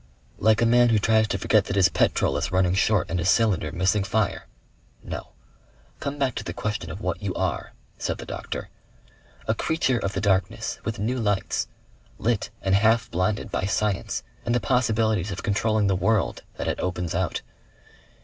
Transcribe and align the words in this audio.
"Like 0.39 0.63
a 0.63 0.65
man 0.65 0.89
who 0.89 0.97
tries 0.97 1.27
to 1.27 1.37
forget 1.37 1.65
that 1.65 1.75
his 1.75 1.87
petrol 1.87 2.35
is 2.35 2.51
running 2.51 2.73
short 2.73 3.07
and 3.07 3.19
a 3.19 3.23
cylinder 3.23 3.71
missing 3.71 4.03
fire.... 4.03 4.47
No. 5.03 5.33
Come 5.99 6.17
back 6.17 6.33
to 6.37 6.43
the 6.43 6.55
question 6.55 6.89
of 6.89 7.01
what 7.01 7.21
you 7.21 7.35
are," 7.35 7.73
said 7.99 8.17
the 8.17 8.25
doctor. 8.25 8.69
"A 9.47 9.53
creature 9.53 9.99
of 9.99 10.13
the 10.13 10.19
darkness 10.19 10.79
with 10.83 10.97
new 10.97 11.19
lights. 11.19 11.67
Lit 12.17 12.49
and 12.63 12.73
half 12.73 13.11
blinded 13.11 13.51
by 13.51 13.65
science 13.65 14.23
and 14.43 14.55
the 14.55 14.59
possibilities 14.59 15.29
of 15.29 15.43
controlling 15.43 15.85
the 15.85 15.95
world 15.95 16.41
that 16.55 16.67
it 16.67 16.79
opens 16.79 17.13
out. 17.13 17.43